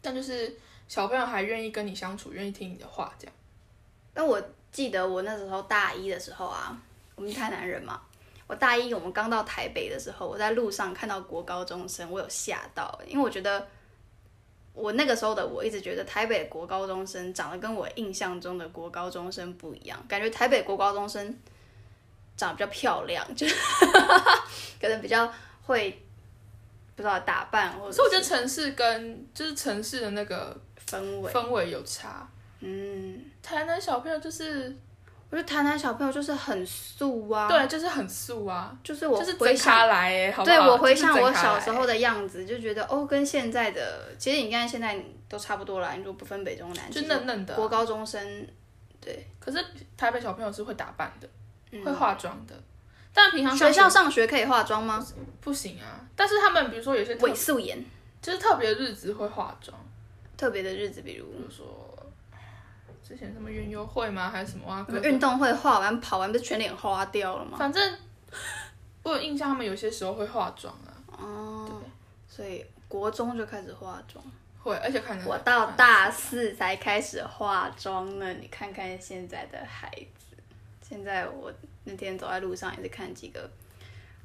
[0.00, 0.56] 但就是
[0.92, 3.34] 小朋友还愿意跟你相处，愿意听你的话，这样。
[4.12, 4.38] 但我
[4.70, 6.78] 记得我那时候大一的时候啊，
[7.14, 7.98] 我们是台南人嘛，
[8.46, 13.66] 我大一我们刚到台北的时候，我在路上看到国高中生，我有吓到，因为我觉得
[14.74, 21.34] 我那个时候的我一直觉得台北国高中生长得跟我印象中的国高中生不一样，感觉台北国高中生
[22.36, 23.54] 长得比较漂亮， 就是
[24.78, 25.32] 可能比较
[25.62, 26.02] 会
[26.94, 30.54] 不知道打扮或者所以我觉得城市跟就是城市的那个
[30.86, 32.28] 氛围，氛围有差。
[32.60, 34.76] 嗯，台南小朋友就是
[35.30, 44.96] 我觉得台南小朋友就是很素啊，，对，就是很素啊，就是我就是整回想卡来哎，好不对我回想我小时候的样子，就觉得哦，跟现在的，其实你看现在
[45.28, 45.92] 都差不多啦。
[45.92, 48.46] 你如果不分北中南，就嫩嫩的啊、国高中生，
[49.00, 49.64] 对，可是
[49.96, 51.28] 台北小朋友是会打扮的，
[51.70, 51.84] 嗯。
[51.84, 52.54] 会化妆的，
[53.14, 55.04] 但平常学校上上学可以化妆吗？
[55.40, 56.06] 不行啊。
[56.14, 57.84] 但是他们比如说有些特伪素颜，
[58.20, 59.76] 就是特别日子会化妆，
[60.42, 61.96] 特别的日子，比如比如说
[63.00, 64.28] 之前什么园游会吗？
[64.28, 64.84] 还是什么啊？
[65.04, 67.56] 运动会化完跑完，不是全脸花掉了吗？
[67.56, 67.96] 反正
[69.04, 71.88] 我有印象，他们有些时候会化妆啊，哦，对
[72.26, 74.24] 所以国中就开始化妆，
[74.64, 78.32] 会，而且看着我到大四才开始化妆呢。
[78.32, 79.88] 你看看现在的孩
[80.18, 80.36] 子，
[80.80, 81.52] 现在我
[81.84, 83.48] 那天走在路上也是看几个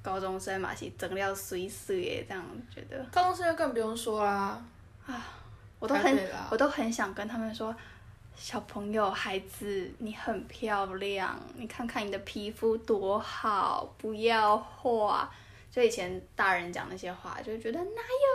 [0.01, 2.43] 高中生嘛，是整料碎碎耶，这样
[2.73, 4.59] 觉得高中生更不用说啦，
[5.79, 7.75] 我都很我都很想跟他们说。
[8.39, 15.27] 小朋友，孩子，你很漂亮，你看看你的皮肤多好，不要画。
[15.71, 17.89] 就以前大人讲那些话，就觉得哪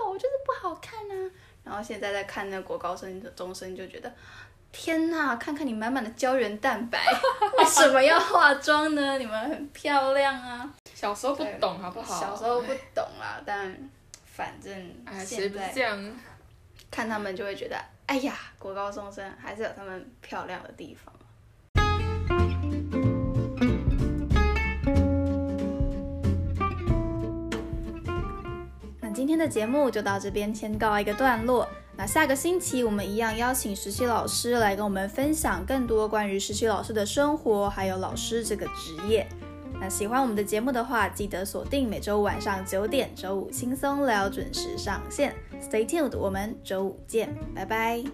[0.04, 1.30] 有，我就是不好看啊。
[1.62, 4.12] 然后现在在看那国高生、中生，就觉得
[4.72, 6.98] 天呐，看看你满满的胶原蛋白，
[7.58, 9.18] 为什么要化妆呢？
[9.18, 10.68] 你们很漂亮啊。
[10.92, 12.18] 小时候不懂好不好？
[12.20, 13.72] 小时候不懂啦，但
[14.24, 14.74] 反正
[15.24, 16.12] 现在这样？
[16.92, 21.10] 看他们就会觉得，哎呀，国高中生还是有他们漂亮的地方。
[29.00, 31.66] 那今天的节目就到这边先告一个段落。
[31.96, 39.26] 那下个星期我们一样邀请实习老师来跟我们分享更多关于实习老师的生活，还有老师这个职业。
[39.82, 45.34] 那喜欢我们的节目的话，记得锁定每周五晚上九点，周五轻松聊准时上线。
[45.60, 48.04] Stay tuned，我们周五见，拜拜。